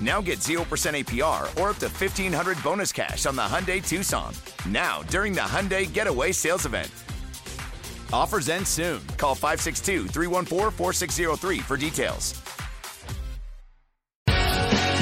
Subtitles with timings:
[0.00, 4.32] Now get 0% APR or up to 1500 bonus cash on the Hyundai Tucson.
[4.68, 6.90] Now, during the Hyundai Getaway Sales Event.
[8.12, 9.00] Offers end soon.
[9.16, 12.40] Call 562 314 4603 for details.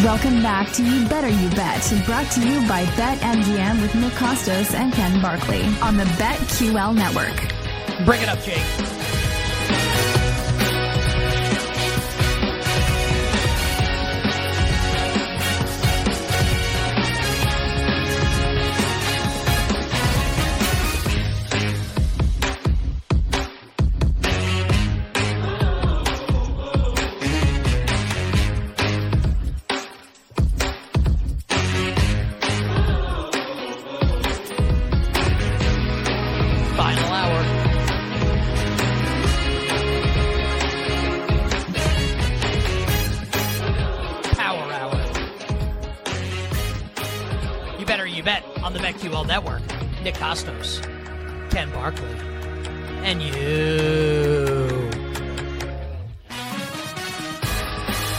[0.05, 4.75] Welcome back to You Better You Bet, brought to you by BetMGM with Nick Kostos
[4.75, 8.05] and Ken Barkley on the BetQL network.
[8.05, 8.96] Bring it up, Jake.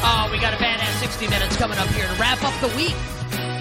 [0.09, 2.95] Oh, we got a badass 60 minutes coming up here to wrap up the week.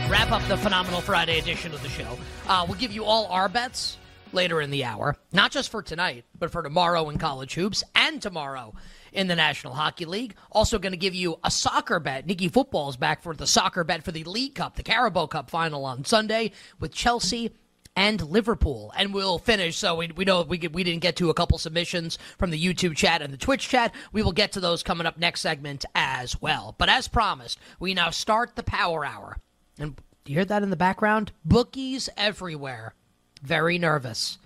[0.09, 2.17] Wrap up the phenomenal Friday edition of the show.
[2.47, 3.97] Uh, we'll give you all our bets
[4.33, 8.23] later in the hour, not just for tonight, but for tomorrow in college hoops and
[8.23, 8.75] tomorrow
[9.13, 10.37] in the National Hockey League.
[10.53, 12.27] Also, going to give you a soccer bet.
[12.27, 15.51] Nikki Football is back for the soccer bet for the League Cup, the Carabao Cup
[15.51, 17.51] final on Sunday with Chelsea
[17.97, 18.93] and Liverpool.
[18.97, 19.77] And we'll finish.
[19.77, 22.95] So we, we know we, we didn't get to a couple submissions from the YouTube
[22.95, 23.93] chat and the Twitch chat.
[24.13, 26.75] We will get to those coming up next segment as well.
[26.79, 29.39] But as promised, we now start the Power Hour.
[29.79, 31.33] And you hear that in the background?
[31.45, 32.95] Bookies everywhere.
[33.43, 34.39] Very nervous.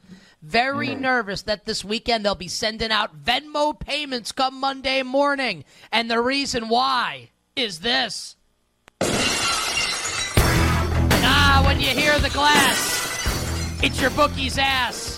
[0.42, 5.64] Very nervous that this weekend they'll be sending out Venmo payments come Monday morning.
[5.92, 8.36] And the reason why is this.
[11.22, 13.09] Ah, when you hear the glass,
[13.82, 15.16] it's your bookie's ass.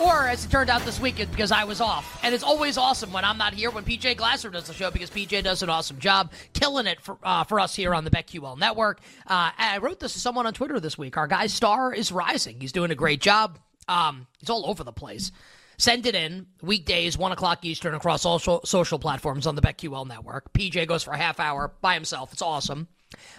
[0.00, 2.18] Or, as it turned out this week, it's because I was off.
[2.24, 5.10] And it's always awesome when I'm not here, when PJ Glasser does the show, because
[5.10, 8.58] PJ does an awesome job, killing it for, uh, for us here on the BetQL
[8.58, 9.00] network.
[9.26, 11.18] Uh, I wrote this to someone on Twitter this week.
[11.18, 12.60] Our guy Star is rising.
[12.60, 13.58] He's doing a great job.
[13.88, 15.32] Um, he's all over the place.
[15.76, 20.08] Send it in weekdays, 1 o'clock Eastern, across all so- social platforms on the BetQL
[20.08, 20.52] network.
[20.54, 22.32] PJ goes for a half hour by himself.
[22.32, 22.88] It's awesome.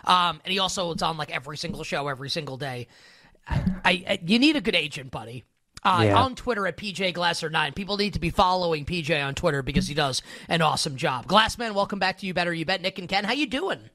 [0.05, 2.88] Um, and he also it's on like every single show every single day.
[3.47, 5.43] I, I you need a good agent, buddy.
[5.83, 6.21] Uh, Yeah.
[6.21, 7.73] On Twitter at PJ Glasser9.
[7.73, 11.25] People need to be following PJ on Twitter because he does an awesome job.
[11.27, 12.81] Glassman, welcome back to You Better You Bet.
[12.81, 13.89] Nick and Ken, how you doing?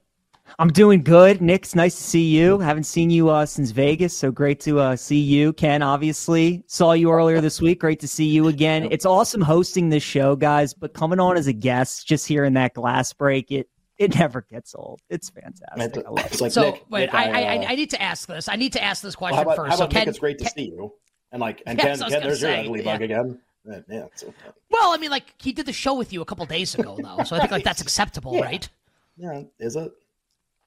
[0.59, 1.41] I'm doing good.
[1.41, 2.59] Nick, it's nice to see you.
[2.59, 5.53] Haven't seen you uh, since Vegas, so great to uh, see you.
[5.53, 7.79] Ken, obviously, saw you earlier this week.
[7.81, 8.87] Great to see you again.
[8.89, 12.73] It's awesome hosting this show, guys, but coming on as a guest, just hearing that
[12.73, 15.01] glass break, it it never gets old.
[15.09, 16.05] It's fantastic.
[16.05, 16.41] I love it.
[16.41, 18.47] Like so, Nick, wait, Nick, I, I, uh, I, I need to ask this.
[18.47, 19.69] I need to ask this well, question how about, first.
[19.69, 20.03] how about so, Nick?
[20.05, 20.93] Ken, It's great to Ken- see you.
[21.31, 22.85] And like, and Yes, Ken, Ken gonna there's your ugly yeah.
[22.93, 23.39] bug again.
[23.65, 24.33] Yeah, yeah, so-
[24.69, 27.23] Well, I mean, like he did the show with you a couple days ago, though,
[27.23, 28.41] so I think like that's acceptable, Yeah.
[28.41, 28.69] right?
[29.17, 29.91] Yeah, is it?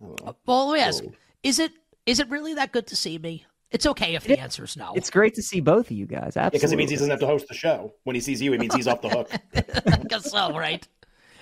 [0.00, 1.04] Well, let me ask:
[1.42, 1.72] Is it
[2.06, 3.44] is it really that good to see me?
[3.70, 4.92] It's okay if the answer is no.
[4.96, 6.36] It's great to see both of you guys.
[6.36, 6.58] Absolutely.
[6.58, 7.94] Because it means he doesn't have to host the show.
[8.02, 9.30] When he sees you, it means he's off the hook.
[9.54, 10.86] I guess so, right?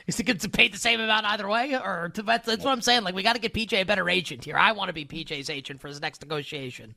[0.09, 2.73] Is it good to pay the same amount either way, or to, that's, that's what
[2.73, 3.05] I'm saying?
[3.05, 4.57] Like we got to get PJ a better agent here.
[4.57, 6.95] I want to be PJ's agent for his next negotiation.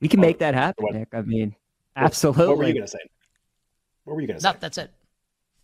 [0.00, 0.94] We can make that happen, what?
[0.94, 1.08] Nick.
[1.12, 1.54] I mean,
[1.96, 2.48] absolutely.
[2.48, 2.98] What were you going to say?
[4.04, 4.50] What were you going to say?
[4.50, 4.90] No, that's it.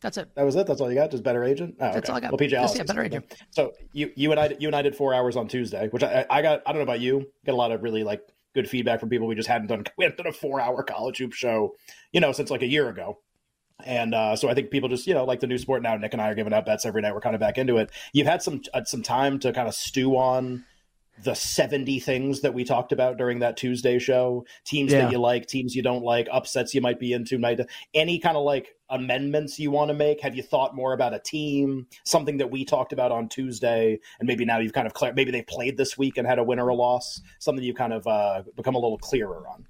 [0.03, 0.35] That's it.
[0.35, 0.67] That was it.
[0.67, 1.11] That's all you got.
[1.11, 1.77] Just better agent.
[1.81, 2.11] Oh, That's okay.
[2.11, 2.33] all I got.
[2.33, 3.25] Well, PJ, Just, yeah, better agent.
[3.51, 6.27] So you, you and I, you and I did four hours on Tuesday, which I,
[6.29, 6.61] I got.
[6.67, 7.31] I don't know about you.
[7.47, 8.21] Got a lot of really like
[8.53, 9.27] good feedback from people.
[9.29, 9.85] We just hadn't done.
[9.97, 11.75] We hadn't done a four-hour college hoop show,
[12.13, 13.21] you know, since like a year ago.
[13.85, 15.97] And uh, so I think people just, you know, like the new sport now.
[15.97, 17.15] Nick and I are giving out bets every night.
[17.15, 17.91] We're kind of back into it.
[18.13, 20.65] You've had some uh, some time to kind of stew on
[21.25, 25.03] the 70 things that we talked about during that Tuesday show, teams yeah.
[25.03, 27.61] that you like, teams you don't like, upsets you might be into, might
[27.95, 30.21] any kind of like amendments you want to make?
[30.23, 34.27] Have you thought more about a team, something that we talked about on Tuesday, and
[34.27, 36.69] maybe now you've kind of maybe they played this week and had a win or
[36.69, 39.67] a loss, something you've kind of uh, become a little clearer on.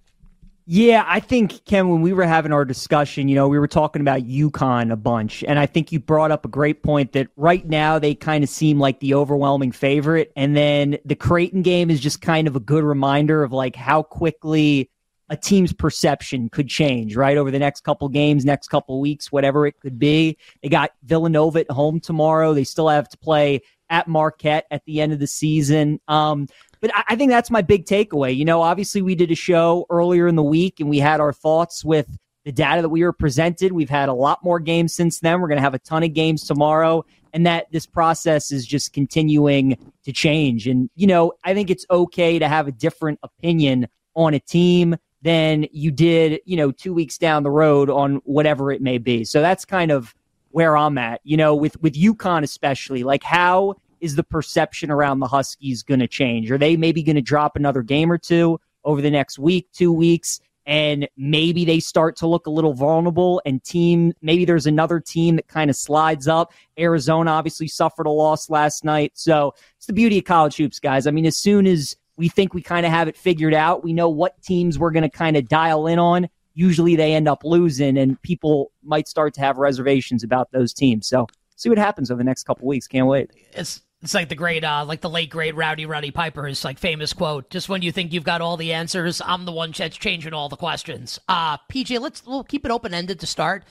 [0.65, 4.01] Yeah, I think Ken, when we were having our discussion, you know, we were talking
[4.01, 7.67] about UConn a bunch, and I think you brought up a great point that right
[7.67, 11.99] now they kind of seem like the overwhelming favorite, and then the Creighton game is
[11.99, 14.89] just kind of a good reminder of like how quickly
[15.29, 19.67] a team's perception could change, right, over the next couple games, next couple weeks, whatever
[19.67, 20.37] it could be.
[20.63, 22.55] They got Villanova at home tomorrow.
[22.55, 26.01] They still have to play at Marquette at the end of the season.
[26.07, 26.47] Um,
[26.83, 28.37] but I, think that's my big takeaway.
[28.37, 31.33] You know, obviously we did a show earlier in the week and we had our
[31.33, 33.71] thoughts with the data that we were presented.
[33.71, 35.41] We've had a lot more games since then.
[35.41, 38.93] We're going to have a ton of games tomorrow, and that this process is just
[38.93, 40.67] continuing to change.
[40.67, 44.97] And, you know, I think it's okay to have a different opinion on a team
[45.23, 49.25] than you did, you know, two weeks down the road on whatever it may be.
[49.25, 50.13] So that's kind of
[50.51, 53.05] where I'm at, you know, with, with UConn especially.
[53.05, 56.51] Like, how is the perception around the Huskies going to change?
[56.51, 59.93] Are they maybe going to drop another game or two over the next week, two
[59.93, 60.41] weeks?
[60.67, 65.37] And maybe they start to look a little vulnerable and team, maybe there's another team
[65.37, 66.53] that kind of slides up.
[66.79, 69.13] Arizona obviously suffered a loss last night.
[69.15, 71.07] So it's the beauty of college hoops, guys.
[71.07, 73.93] I mean, as soon as we think we kind of have it figured out, we
[73.93, 76.29] know what teams we're going to kind of dial in on.
[76.55, 81.07] Usually they end up losing, and people might start to have reservations about those teams.
[81.09, 81.27] So
[81.57, 82.87] see what happens over the next couple weeks.
[82.87, 83.31] Can't wait.
[83.55, 87.13] It's it's like the great, uh, like the late great Rowdy Roddy Piper's like famous
[87.13, 87.51] quote.
[87.51, 90.49] Just when you think you've got all the answers, I'm the one that's changing all
[90.49, 91.21] the questions.
[91.29, 93.65] Uh, PJ, let's we'll keep it open ended to start.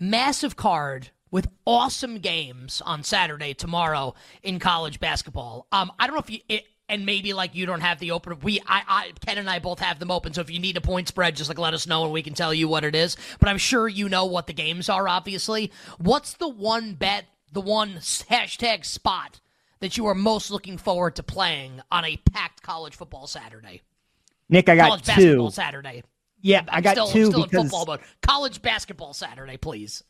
[0.00, 5.68] Massive card with awesome games on Saturday tomorrow in college basketball.
[5.70, 6.40] Um, I don't know if you.
[6.48, 8.38] It, and maybe like you don't have the open.
[8.42, 10.32] We, I, I, Ken and I both have them open.
[10.32, 12.34] So if you need a point spread, just like let us know and we can
[12.34, 13.16] tell you what it is.
[13.40, 15.08] But I'm sure you know what the games are.
[15.08, 19.40] Obviously, what's the one bet, the one hashtag spot
[19.80, 23.82] that you are most looking forward to playing on a packed college football Saturday?
[24.48, 25.12] Nick, I got college two.
[25.12, 26.02] basketball Saturday.
[26.42, 28.00] Yeah, I'm i got still, two still because in football mode.
[28.22, 30.04] College basketball Saturday, please.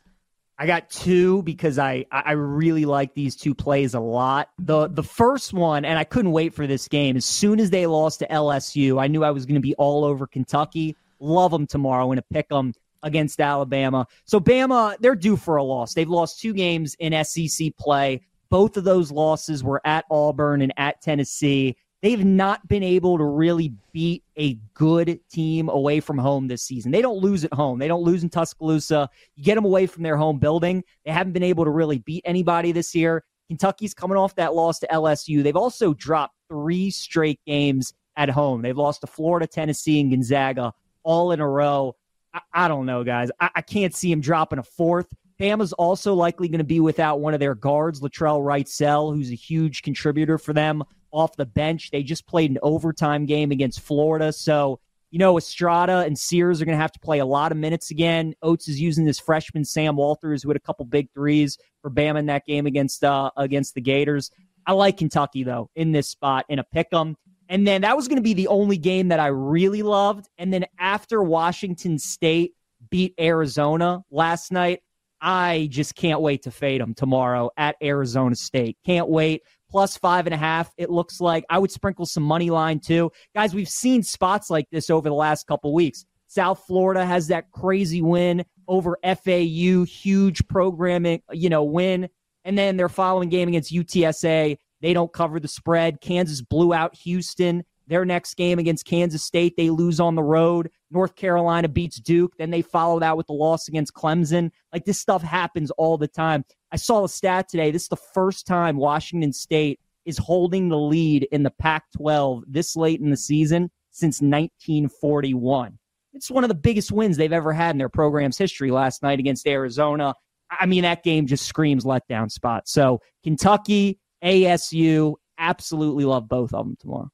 [0.59, 4.51] I got two because I I really like these two plays a lot.
[4.59, 7.17] The the first one, and I couldn't wait for this game.
[7.17, 10.05] As soon as they lost to LSU, I knew I was going to be all
[10.05, 10.97] over Kentucky.
[11.21, 12.73] Love them tomorrow and to pick them
[13.03, 14.07] against Alabama.
[14.25, 15.95] So Bama, they're due for a loss.
[15.95, 18.23] They've lost two games in SEC play.
[18.51, 21.77] Both of those losses were at Auburn and at Tennessee.
[22.03, 26.93] They've not been able to really beat a good team away from home this season.
[26.93, 27.79] They don't lose at home.
[27.79, 29.09] They don't lose in Tuscaloosa.
[29.35, 30.85] You get them away from their home building.
[31.05, 33.25] They haven't been able to really beat anybody this year.
[33.49, 35.43] Kentucky's coming off that loss to LSU.
[35.43, 38.63] They've also dropped three straight games at home.
[38.63, 41.97] They've lost to Florida, Tennessee, and Gonzaga all in a row.
[42.35, 43.31] I, I don't know, guys.
[43.41, 45.07] I, I can't see him dropping a fourth.
[45.41, 49.35] Bama's also likely going to be without one of their guards, Latrell Wrightsell, who's a
[49.35, 51.91] huge contributor for them off the bench.
[51.91, 54.33] They just played an overtime game against Florida.
[54.33, 57.59] So, you know, Estrada and Sears are going to have to play a lot of
[57.59, 58.35] minutes again.
[58.43, 62.19] Oats is using this freshman Sam Walters, who had a couple big threes for Bama
[62.19, 64.31] in that game against uh, against the Gators.
[64.67, 67.17] I like Kentucky though in this spot in a pick 'em.
[67.49, 70.29] And then that was going to be the only game that I really loved.
[70.39, 72.55] And then after Washington State
[72.91, 74.81] beat Arizona last night,
[75.21, 78.77] I just can't wait to fade them tomorrow at Arizona State.
[78.85, 79.43] Can't wait.
[79.71, 81.45] Plus five and a half, it looks like.
[81.51, 83.11] I would sprinkle some money line too.
[83.35, 86.05] Guys, we've seen spots like this over the last couple weeks.
[86.29, 92.09] South Florida has that crazy win over FAU, huge programming, you know, win.
[92.45, 96.01] And then their following game against UTSA, they don't cover the spread.
[96.01, 100.71] Kansas blew out Houston Their next game against Kansas State, they lose on the road.
[100.91, 102.37] North Carolina beats Duke.
[102.37, 104.51] Then they follow that with the loss against Clemson.
[104.73, 106.45] Like this stuff happens all the time.
[106.73, 107.71] I saw a stat today.
[107.71, 112.45] This is the first time Washington State is holding the lead in the Pac 12
[112.49, 115.79] this late in the season since 1941.
[116.13, 119.19] It's one of the biggest wins they've ever had in their program's history last night
[119.19, 120.15] against Arizona.
[120.51, 122.69] I mean, that game just screams letdown spot.
[122.69, 127.11] So, Kentucky, ASU, absolutely love both of them tomorrow.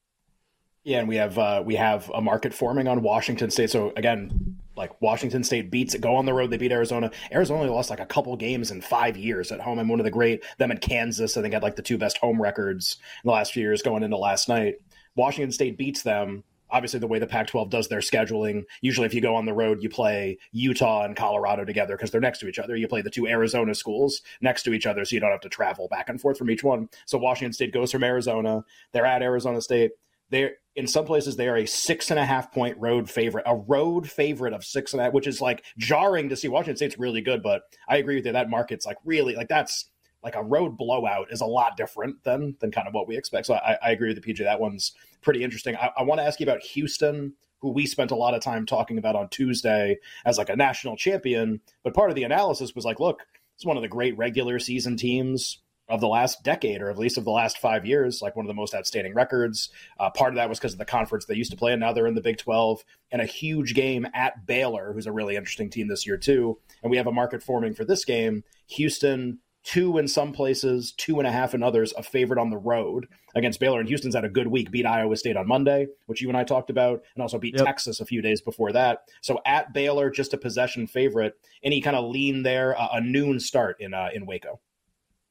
[0.85, 3.71] Yeah, and we have uh, we have a market forming on Washington State.
[3.71, 7.11] So again, like Washington State beats go on the road, they beat Arizona.
[7.31, 9.79] Arizona lost like a couple games in five years at home.
[9.79, 11.37] I'm one of the great them in Kansas.
[11.37, 14.03] I think had like the two best home records in the last few years going
[14.03, 14.77] into last night.
[15.15, 16.43] Washington State beats them.
[16.69, 19.53] Obviously, the way the Pac 12 does their scheduling, usually if you go on the
[19.53, 22.75] road, you play Utah and Colorado together because they're next to each other.
[22.75, 25.51] You play the two Arizona schools next to each other, so you don't have to
[25.51, 26.89] travel back and forth from each one.
[27.05, 28.65] So Washington State goes from Arizona.
[28.93, 29.93] They're at Arizona State.
[30.31, 33.57] They're in some places they are a six and a half point road favorite, a
[33.57, 36.49] road favorite of six and a half, which is like jarring to see.
[36.49, 38.33] Washington State's really good, but I agree with you.
[38.33, 39.87] That market's like really like that's
[40.23, 43.47] like a road blowout is a lot different than than kind of what we expect.
[43.47, 44.39] So I, I agree with the PJ.
[44.39, 45.77] That one's pretty interesting.
[45.77, 48.65] I, I want to ask you about Houston, who we spent a lot of time
[48.65, 51.61] talking about on Tuesday as like a national champion.
[51.83, 53.27] But part of the analysis was like, look,
[53.57, 55.59] it's one of the great regular season teams
[55.93, 58.49] of the last decade, or at least of the last five years, like one of
[58.49, 59.69] the most outstanding records.
[60.01, 61.93] Uh, part of that was because of the conference they used to play, and now
[61.93, 65.69] they're in the Big 12, and a huge game at Baylor, who's a really interesting
[65.69, 66.59] team this year, too.
[66.83, 68.43] And we have a market forming for this game.
[68.69, 72.57] Houston, two in some places, two and a half in others, a favorite on the
[72.57, 73.79] road against Baylor.
[73.79, 76.45] And Houston's had a good week, beat Iowa State on Monday, which you and I
[76.45, 77.67] talked about, and also beat yep.
[77.67, 79.01] Texas a few days before that.
[79.21, 81.35] So at Baylor, just a possession favorite.
[81.63, 84.59] Any kind of lean there, uh, a noon start in uh, in Waco.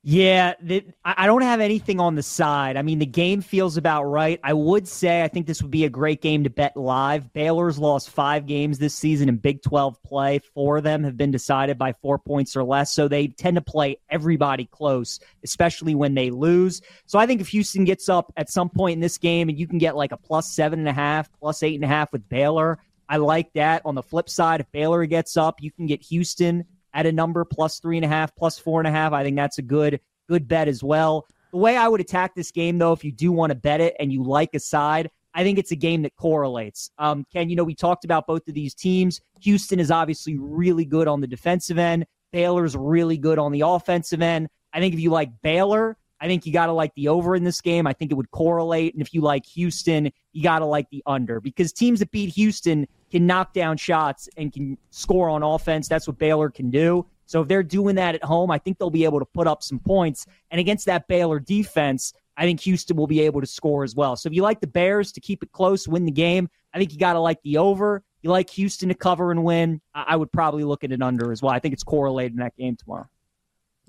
[0.03, 2.75] Yeah, the, I don't have anything on the side.
[2.75, 4.39] I mean, the game feels about right.
[4.43, 7.31] I would say I think this would be a great game to bet live.
[7.34, 10.39] Baylor's lost five games this season in Big 12 play.
[10.55, 12.96] Four of them have been decided by four points or less.
[12.96, 16.81] So they tend to play everybody close, especially when they lose.
[17.05, 19.67] So I think if Houston gets up at some point in this game and you
[19.67, 22.27] can get like a plus seven and a half, plus eight and a half with
[22.27, 23.84] Baylor, I like that.
[23.86, 27.46] On the flip side, if Baylor gets up, you can get Houston at a number
[27.46, 29.14] plus three and a half, plus four and a half.
[29.14, 31.28] I think that's a good good bet as well.
[31.52, 33.96] The way I would attack this game, though, if you do want to bet it
[34.00, 36.92] and you like a side, I think it's a game that correlates.
[36.98, 39.20] Um, Ken, you know, we talked about both of these teams.
[39.42, 42.06] Houston is obviously really good on the defensive end.
[42.32, 44.48] Baylor's really good on the offensive end.
[44.74, 47.44] I think if you like Baylor, I think you got to like the over in
[47.44, 47.88] this game.
[47.88, 48.94] I think it would correlate.
[48.94, 52.34] And if you like Houston, you got to like the under because teams that beat
[52.36, 55.88] Houston can knock down shots and can score on offense.
[55.88, 57.08] That's what Baylor can do.
[57.25, 59.63] So if they're doing that at home, I think they'll be able to put up
[59.63, 60.28] some points.
[60.51, 64.16] And against that Baylor defense, I think Houston will be able to score as well.
[64.16, 66.94] So if you like the Bears to keep it close, win the game, I think
[66.94, 68.04] you got to like the over.
[68.22, 71.42] You like Houston to cover and win, I would probably look at an under as
[71.42, 71.51] well.
[71.51, 73.08] I think it's correlated in that game tomorrow.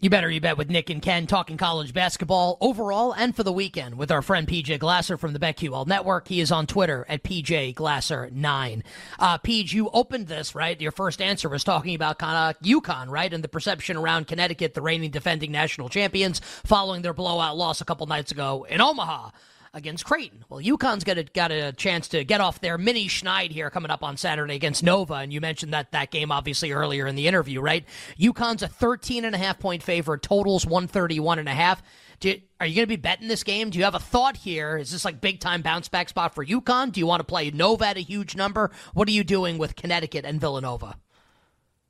[0.02, 3.52] You better you bet with Nick and Ken talking college basketball overall and for the
[3.52, 6.26] weekend with our friend PJ Glasser from the BetQL Network.
[6.26, 8.82] He is on Twitter at PJ Glasser9.
[9.20, 10.80] Uh, PJ, you opened this, right?
[10.80, 13.32] Your first answer was talking about kind of UConn, right?
[13.32, 17.84] And the perception around Connecticut, the reigning defending national champions, following their blowout loss a
[17.84, 19.30] couple nights ago in Omaha
[19.74, 20.44] against Creighton.
[20.48, 23.90] Well, UConn's got a, got a chance to get off their mini schneid here coming
[23.90, 27.26] up on Saturday against Nova, and you mentioned that that game obviously earlier in the
[27.26, 27.84] interview, right?
[28.18, 31.82] UConn's a 13 and a half point favorite, totals 131 and a half.
[32.22, 33.70] You, are you going to be betting this game?
[33.70, 34.76] Do you have a thought here?
[34.76, 36.92] Is this like big time bounce back spot for UConn?
[36.92, 38.70] Do you want to play Nova at a huge number?
[38.94, 40.96] What are you doing with Connecticut and Villanova?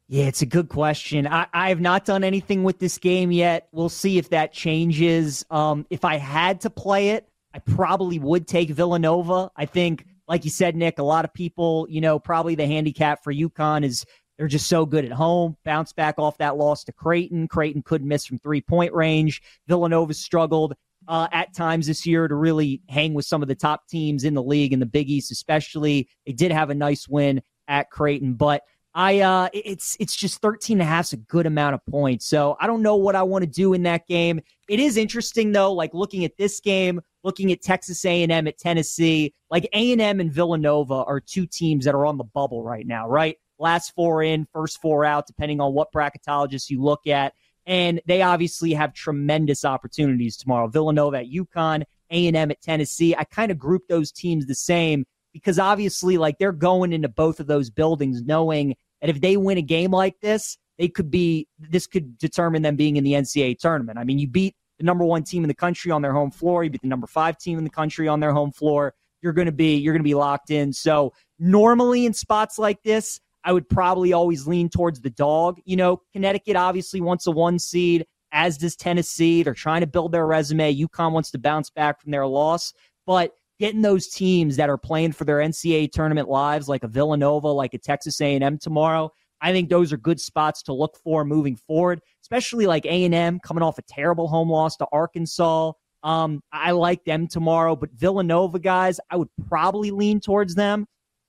[0.08, 1.26] Yeah, it's a good question.
[1.26, 3.68] I, I have not done anything with this game yet.
[3.72, 5.44] We'll see if that changes.
[5.50, 9.50] Um, if I had to play it, I probably would take Villanova.
[9.56, 13.22] I think, like you said, Nick, a lot of people, you know, probably the handicap
[13.22, 14.04] for UConn is
[14.38, 15.56] they're just so good at home.
[15.64, 17.48] Bounce back off that loss to Creighton.
[17.48, 19.42] Creighton couldn't miss from three point range.
[19.68, 20.74] Villanova struggled
[21.08, 24.34] uh, at times this year to really hang with some of the top teams in
[24.34, 26.08] the league in the Big East, especially.
[26.26, 28.62] They did have a nice win at Creighton, but
[28.94, 32.26] I uh it's it's just 13 and a half is a good amount of points.
[32.26, 34.40] So I don't know what I want to do in that game.
[34.68, 39.34] It is interesting though, like looking at this game, looking at Texas A&M at Tennessee,
[39.50, 43.36] like A&M and Villanova are two teams that are on the bubble right now, right?
[43.58, 47.34] Last four in, first four out, depending on what bracketologist you look at.
[47.64, 50.66] And they obviously have tremendous opportunities tomorrow.
[50.66, 53.14] Villanova at UConn, A&M at Tennessee.
[53.16, 57.40] I kind of group those teams the same because obviously, like they're going into both
[57.40, 61.46] of those buildings knowing that if they win a game like this, they could be.
[61.58, 63.98] This could determine them being in the NCAA tournament.
[63.98, 66.64] I mean, you beat the number one team in the country on their home floor.
[66.64, 68.94] You beat the number five team in the country on their home floor.
[69.22, 70.72] you're going to be you're going to be locked in.
[70.72, 75.60] So normally in spots like this, I would probably always lean towards the dog.
[75.64, 79.44] You know, Connecticut obviously wants a one seed, as does Tennessee.
[79.44, 80.74] They're trying to build their resume.
[80.74, 82.72] UConn wants to bounce back from their loss,
[83.06, 87.48] but getting those teams that are playing for their NCAA tournament lives, like a Villanova,
[87.48, 89.12] like a Texas A&M tomorrow,
[89.42, 93.62] I think those are good spots to look for moving forward, especially like A&M coming
[93.62, 95.72] off a terrible home loss to Arkansas.
[96.04, 100.86] Um, I like them tomorrow, but Villanova guys, I would probably lean towards them.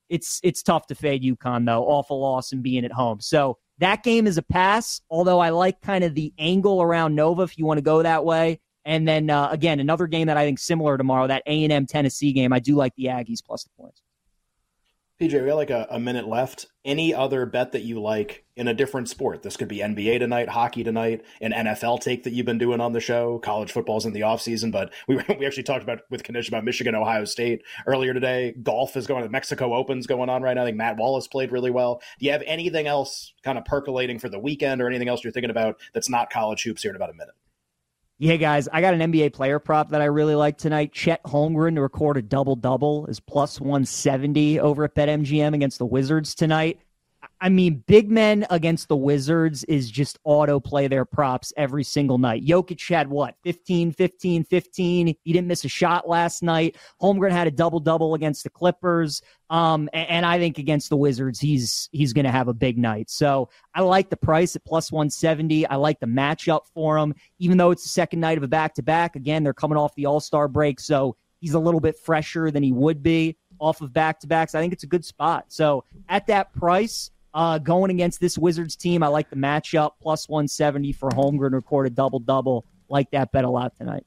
[0.08, 3.20] It's it's tough to fade UConn though, awful loss and being at home.
[3.20, 5.00] So that game is a pass.
[5.10, 8.24] Although I like kind of the angle around Nova if you want to go that
[8.24, 8.60] way.
[8.84, 11.86] And then uh, again, another game that I think similar tomorrow, that A and M
[11.86, 12.52] Tennessee game.
[12.52, 14.02] I do like the Aggies plus the points.
[15.20, 16.66] PJ, we got like a, a, minute left.
[16.84, 19.44] Any other bet that you like in a different sport?
[19.44, 22.92] This could be NBA tonight, hockey tonight, an NFL take that you've been doing on
[22.92, 23.38] the show.
[23.38, 26.96] College football's in the offseason, but we, we actually talked about with Knish about Michigan,
[26.96, 28.56] Ohio State earlier today.
[28.60, 30.62] Golf is going, the Mexico Open's going on right now.
[30.62, 32.02] I think Matt Wallace played really well.
[32.18, 35.32] Do you have anything else kind of percolating for the weekend or anything else you're
[35.32, 37.34] thinking about that's not college hoops here in about a minute?
[38.24, 40.94] Yeah, guys, I got an NBA player prop that I really like tonight.
[40.94, 45.84] Chet Holmgren to record a double double is plus 170 over at BetMGM against the
[45.84, 46.80] Wizards tonight.
[47.44, 52.16] I mean, big men against the Wizards is just auto play their props every single
[52.16, 52.42] night.
[52.42, 55.06] Jokic had what, 15, 15, 15.
[55.08, 56.78] He didn't miss a shot last night.
[57.02, 59.20] Holmgren had a double double against the Clippers.
[59.50, 62.78] Um, and, and I think against the Wizards, he's he's going to have a big
[62.78, 63.10] night.
[63.10, 65.66] So I like the price at plus 170.
[65.66, 68.72] I like the matchup for him, even though it's the second night of a back
[68.76, 69.16] to back.
[69.16, 72.62] Again, they're coming off the All Star break, so he's a little bit fresher than
[72.62, 74.54] he would be off of back to backs.
[74.54, 75.44] I think it's a good spot.
[75.48, 80.28] So at that price, uh, going against this Wizards team, I like the matchup plus
[80.28, 82.64] 170 for Holmgren record a double double.
[82.88, 84.06] Like that bet a lot tonight.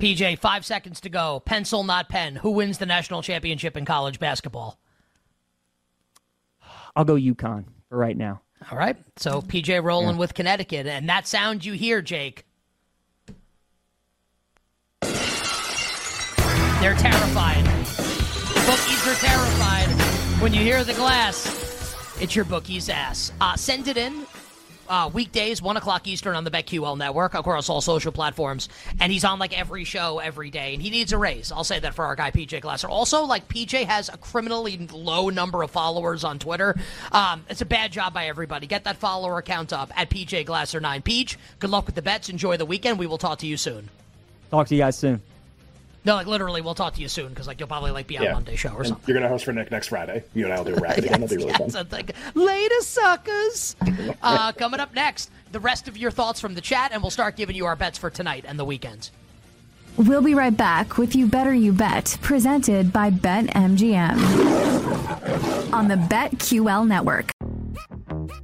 [0.00, 1.40] PJ, five seconds to go.
[1.40, 2.36] Pencil, not pen.
[2.36, 4.78] Who wins the national championship in college basketball?
[6.96, 8.40] I'll go UConn for right now.
[8.70, 8.96] All right.
[9.16, 10.16] So PJ rolling yeah.
[10.16, 10.86] with Connecticut.
[10.86, 12.44] And that sound you hear, Jake.
[16.80, 17.64] They're terrified.
[18.66, 19.88] Bookies are terrified
[20.40, 21.67] when you hear the glass.
[22.20, 23.30] It's your bookie's ass.
[23.40, 24.26] Uh, send it in.
[24.88, 28.68] Uh, weekdays, 1 o'clock Eastern on the BetQL network across all social platforms.
[28.98, 30.74] And he's on like every show every day.
[30.74, 31.52] And he needs a raise.
[31.52, 32.88] I'll say that for our guy, PJ Glasser.
[32.88, 36.74] Also, like, PJ has a criminally low number of followers on Twitter.
[37.12, 38.66] Um, it's a bad job by everybody.
[38.66, 41.04] Get that follower count up at PJ Glasser9.
[41.04, 42.28] Peach, good luck with the bets.
[42.28, 42.98] Enjoy the weekend.
[42.98, 43.90] We will talk to you soon.
[44.50, 45.22] Talk to you guys soon.
[46.08, 48.24] No, like literally, we'll talk to you soon because like you'll probably like be on
[48.24, 48.32] yeah.
[48.32, 49.04] Monday show or and something.
[49.06, 50.24] You're gonna host for Nick next Friday.
[50.32, 51.20] You and I'll do a racket yes, again.
[51.20, 51.86] That'll be really yes, fun.
[51.90, 53.76] Like, Later, suckers.
[54.22, 57.36] uh, coming up next, the rest of your thoughts from the chat, and we'll start
[57.36, 59.10] giving you our bets for tonight and the weekends.
[59.98, 64.14] We'll be right back with You Better You Bet, presented by BetMGM
[65.74, 67.32] on the BetQL network.